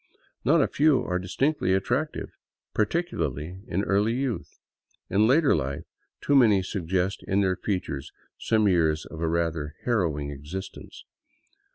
[0.43, 2.31] Not a few are distinctly attractive,
[2.73, 4.57] particularly in early youth.
[5.11, 5.83] In later life
[6.21, 11.03] too many suggest |in their features some years of a rather harrowing existence.